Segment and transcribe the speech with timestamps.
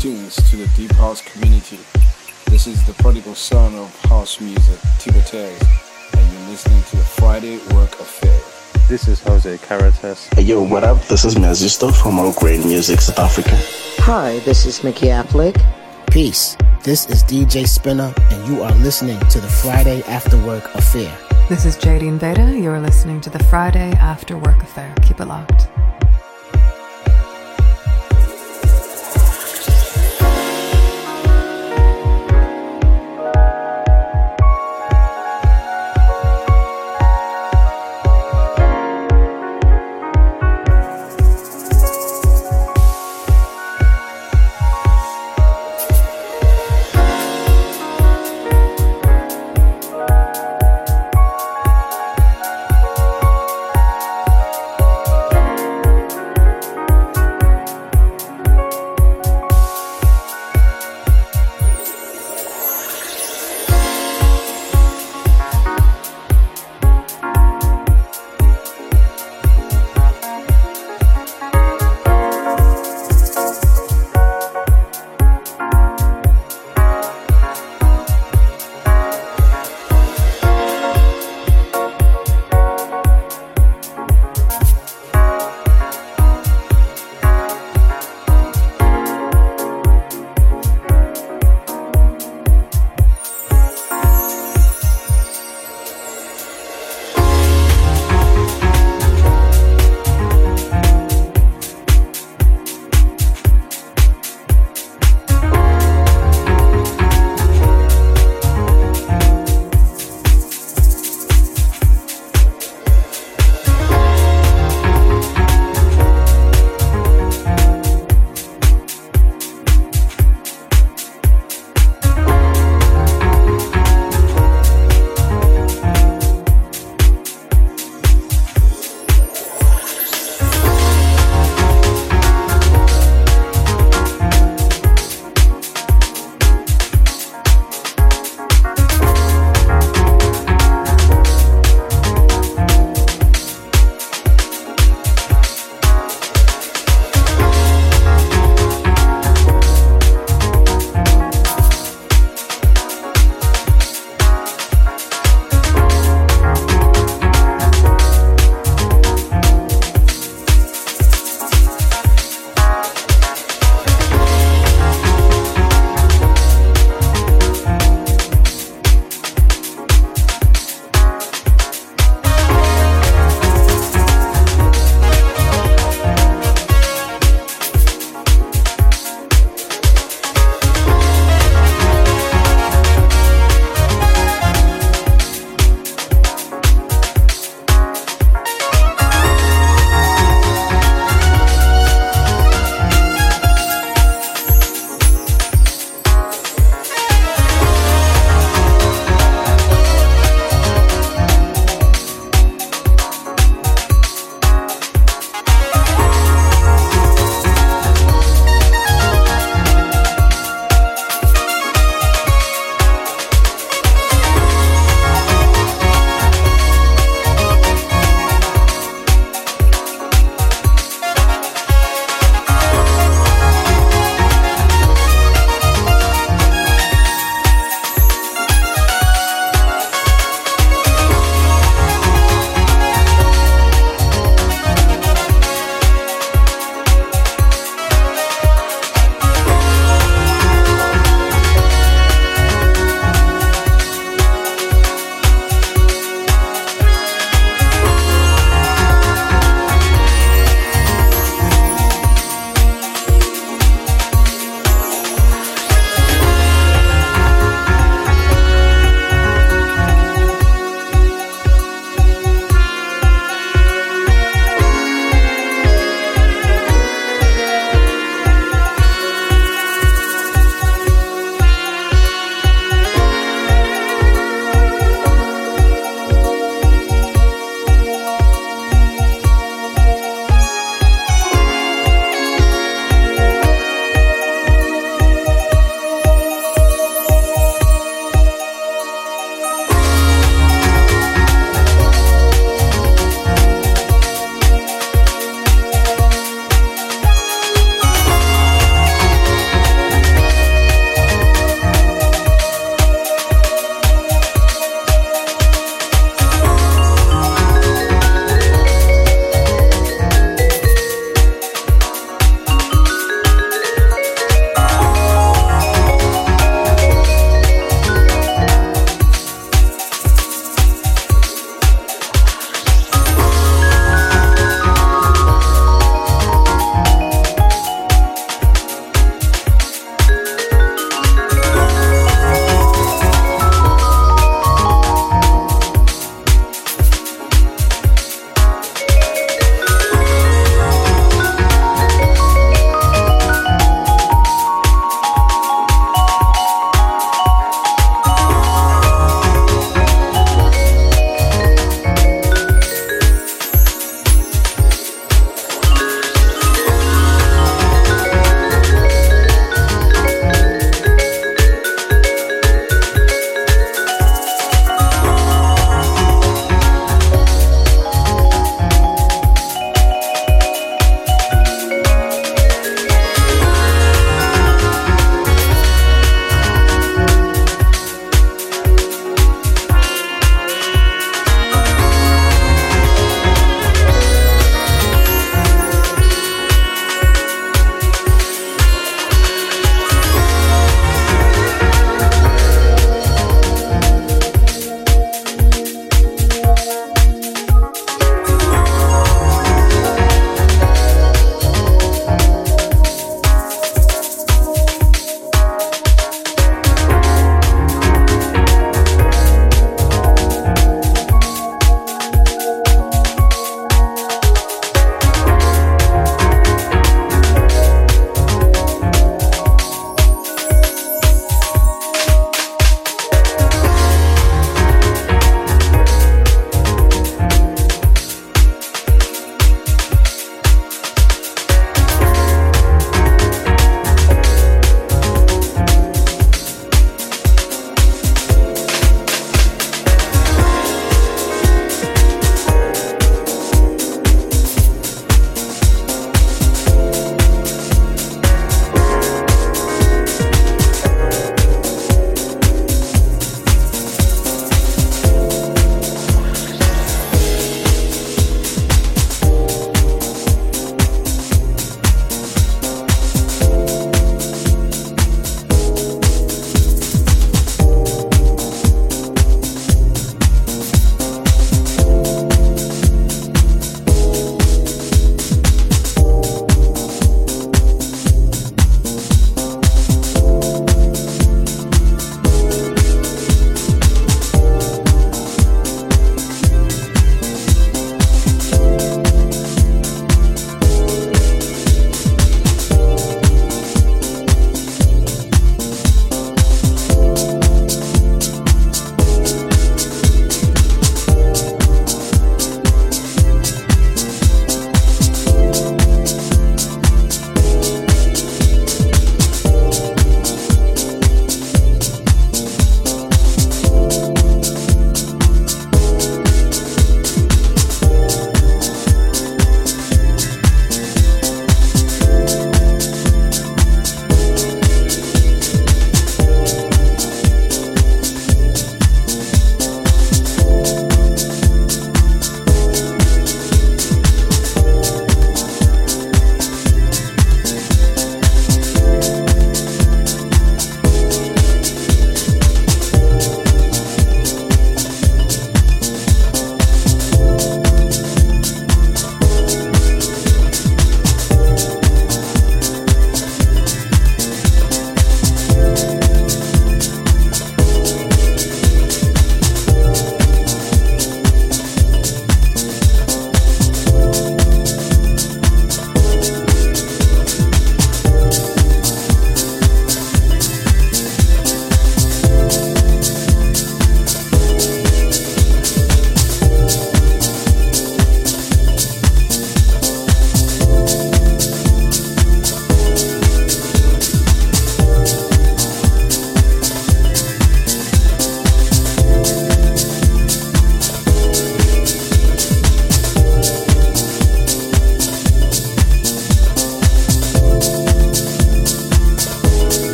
[0.00, 1.78] Greetings to the Deep House community.
[2.46, 5.60] This is the prodigal son of house music, Tibetez,
[6.16, 8.40] and you're listening to the Friday Work Affair.
[8.88, 10.32] This is Jose Caratas.
[10.32, 11.02] Hey, yo, what up?
[11.08, 13.54] This is Mazisto from All Great Music, South Africa.
[14.02, 15.60] Hi, this is Mickey Affleck.
[16.10, 16.56] Peace.
[16.82, 21.14] This is DJ Spinna, and you are listening to the Friday After Work Affair.
[21.50, 22.58] This is JD Veda.
[22.58, 24.94] You're listening to the Friday After Work Affair.
[25.02, 25.68] Keep it locked.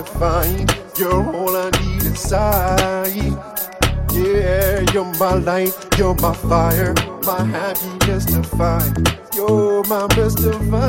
[0.00, 0.66] Happiness divine.
[0.98, 3.16] You're all I need inside.
[4.12, 6.94] Yeah, you're my light, you're my fire,
[7.24, 9.18] my happiness to find.
[9.34, 10.82] You're my Miss Divine.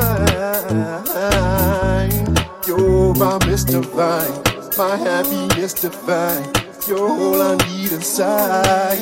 [2.66, 4.42] You're my Miss Divine,
[4.76, 6.52] my happiness divine.
[6.88, 8.98] You're all I need inside.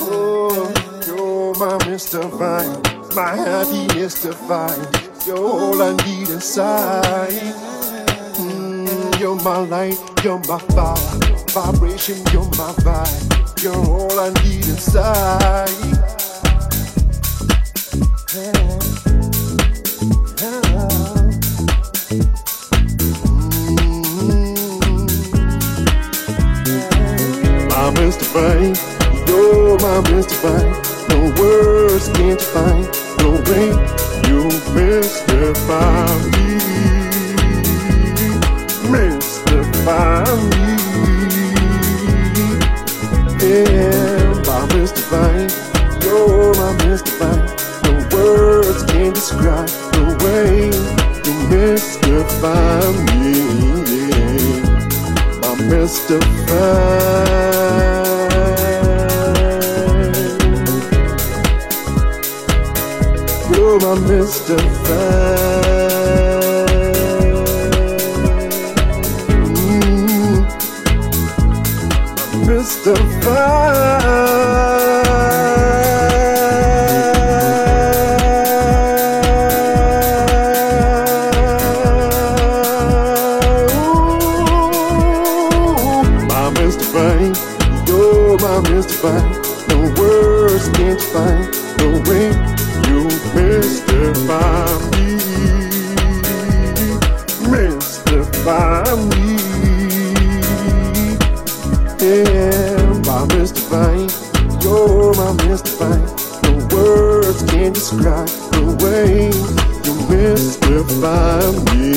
[0.00, 0.72] Oh,
[1.06, 2.82] you're my Miss Divine,
[3.14, 4.86] my happiness divine.
[5.26, 7.73] You're all I need inside.
[9.24, 11.18] You're my light, you're my fire,
[11.48, 13.62] vibration, you're my vibe.
[13.62, 15.70] You're all I need inside.
[27.70, 28.26] My Mr.
[28.28, 28.76] Fine,
[29.26, 30.36] you're my Mr.
[30.42, 30.72] Fine.
[31.08, 32.84] No words can't find,
[33.20, 33.72] no way
[34.28, 34.44] you
[34.74, 36.43] mystify me.
[38.94, 40.74] Mystify me.
[45.10, 45.48] My.
[46.02, 46.96] You're my.
[47.18, 47.46] Fine.
[47.82, 50.70] No words can describe the way
[51.26, 52.82] you mystify
[53.18, 53.34] me.
[55.42, 56.64] My.
[63.50, 63.78] You're
[64.88, 65.73] my.
[72.84, 73.24] Mr.
[73.24, 73.64] Fine.
[86.28, 86.84] My Mr.
[86.92, 87.34] Fine,
[87.86, 89.12] you're my Mr.
[89.98, 91.44] Words can't find
[91.78, 92.28] the way
[92.86, 93.00] you
[93.34, 95.06] mystify me.
[97.50, 99.13] Mystify me.
[107.84, 108.64] Describe the
[109.84, 111.92] you mystify me.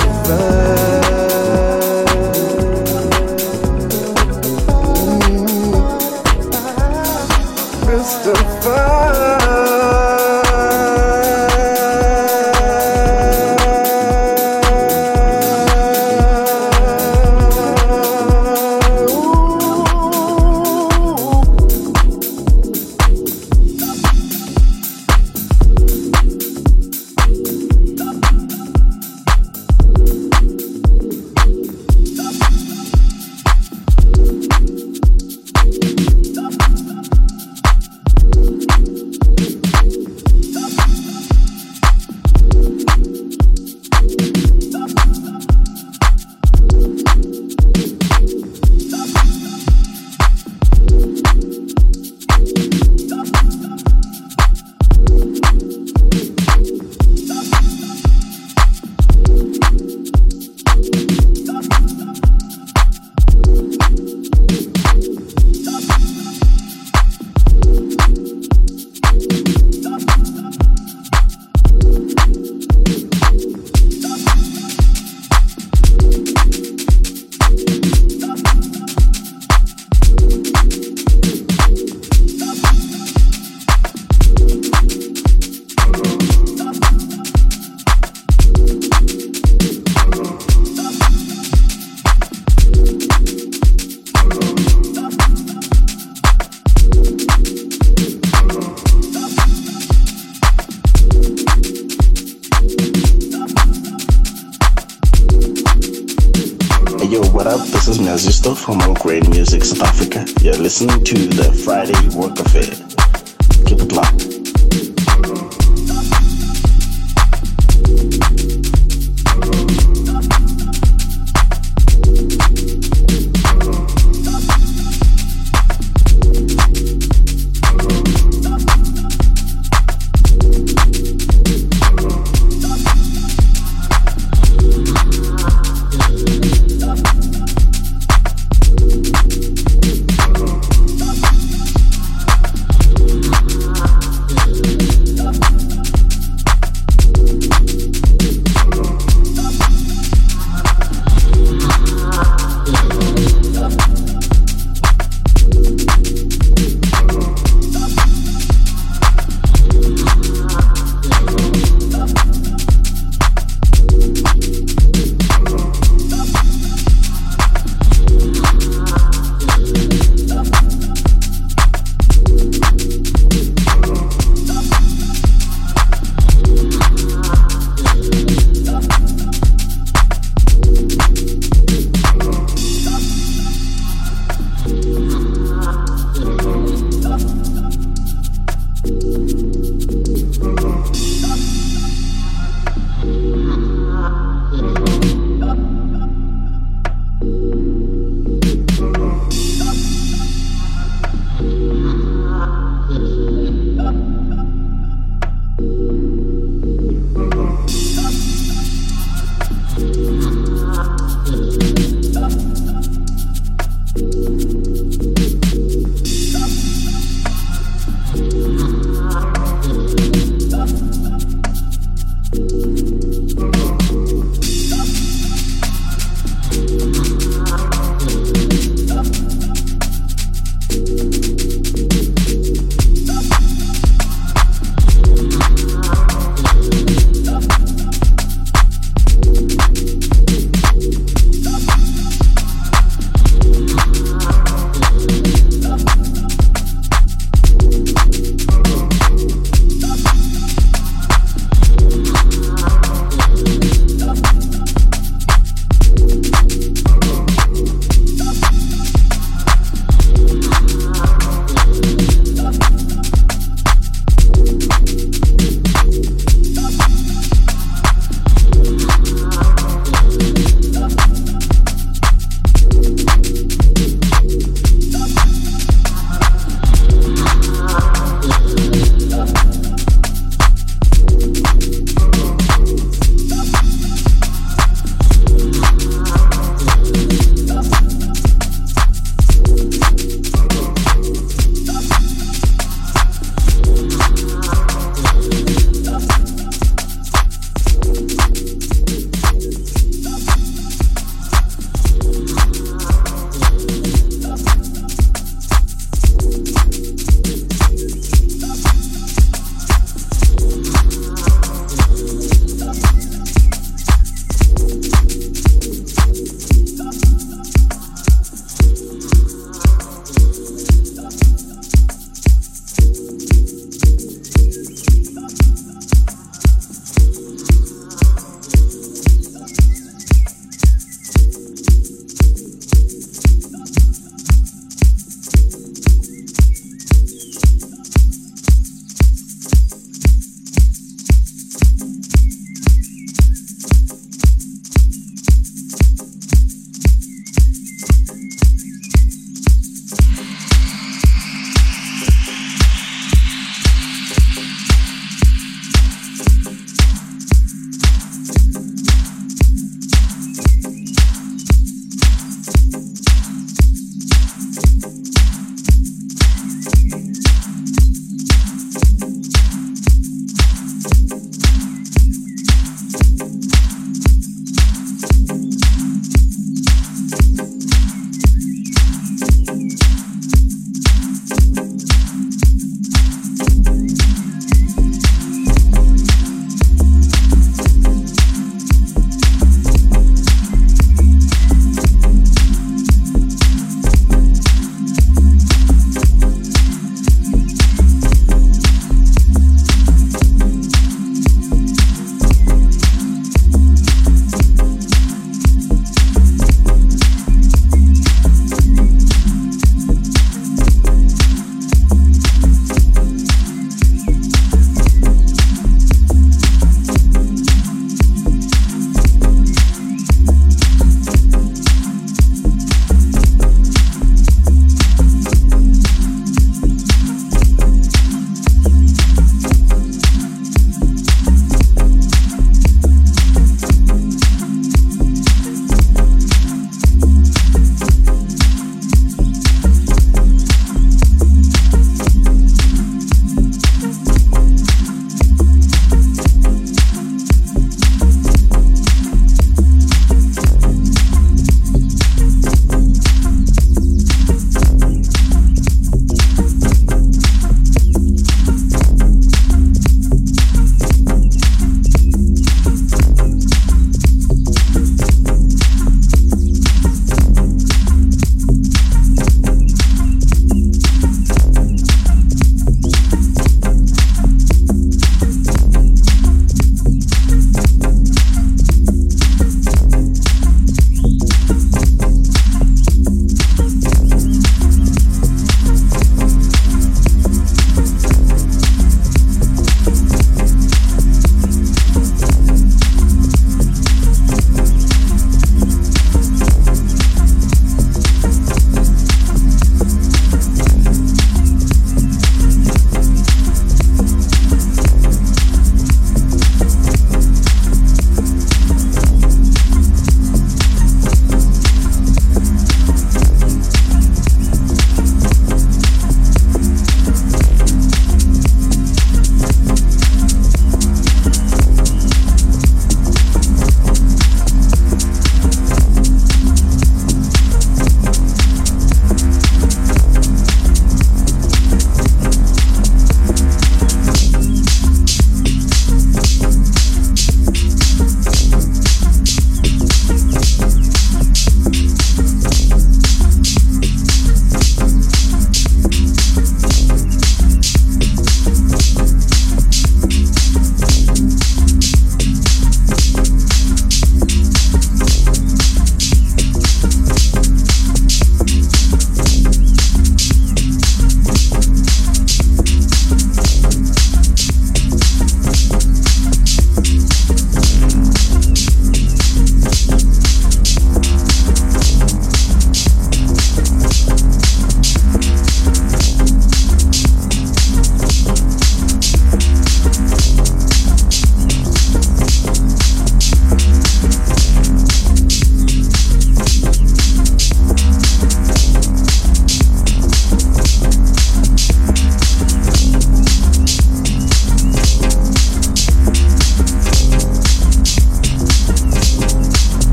[108.14, 110.24] is Nazisto from Great Music South Africa.
[110.40, 112.70] You're listening to the Friday Work Affair.
[112.70, 112.93] Keep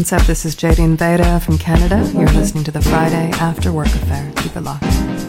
[0.00, 0.22] Up?
[0.22, 2.10] This is Jadine Veda from Canada.
[2.14, 4.32] You're listening to the Friday After Work Affair.
[4.36, 5.19] Keep it locked.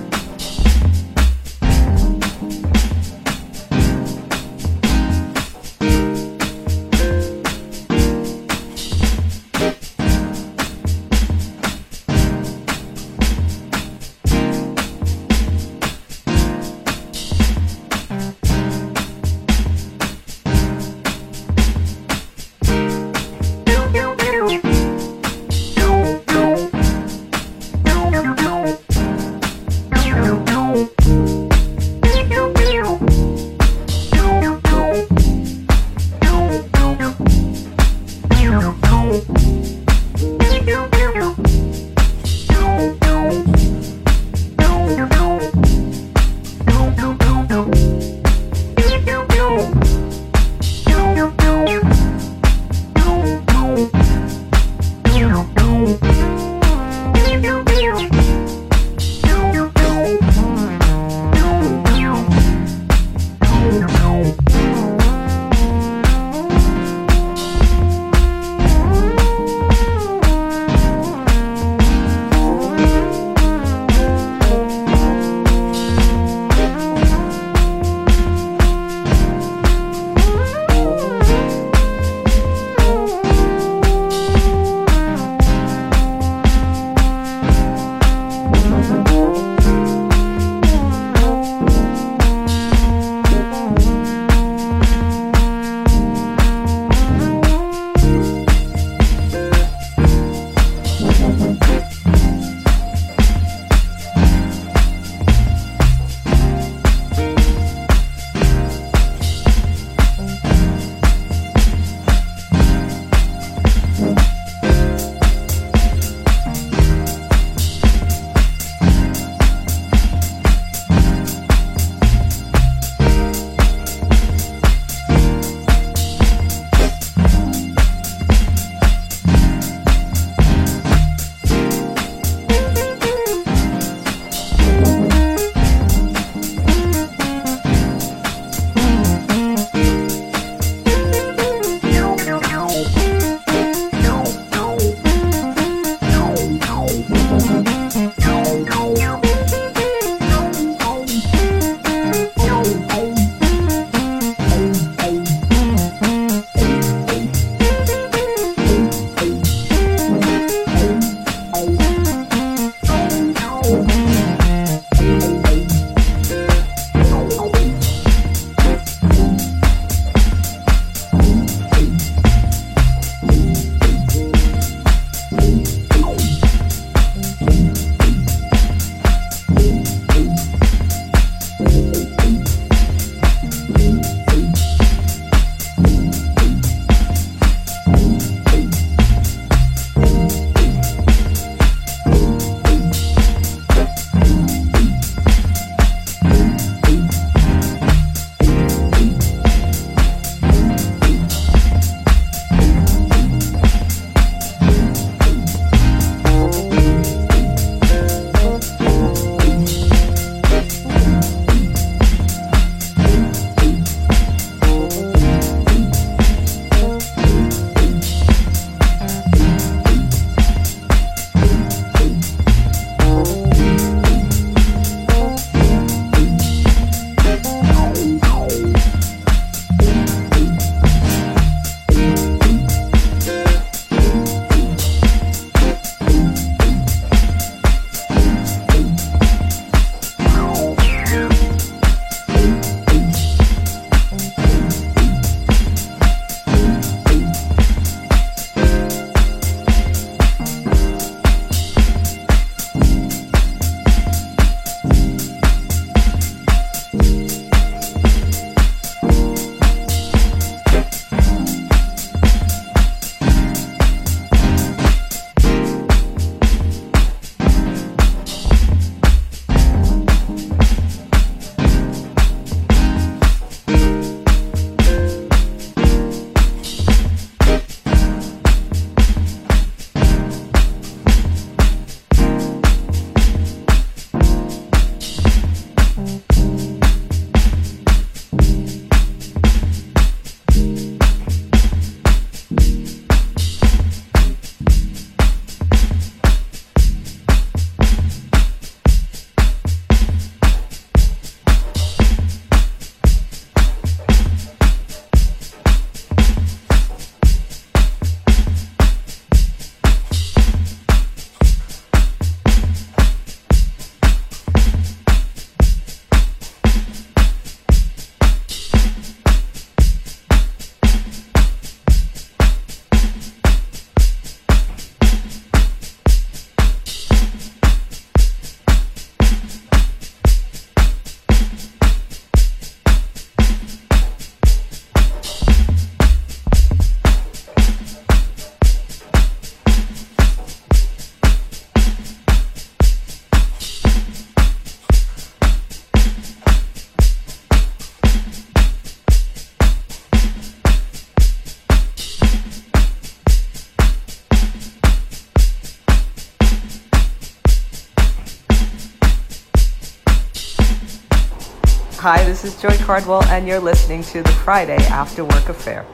[362.01, 365.85] Hi, this is Joy Cardwell, and you're listening to the Friday After Work Affair.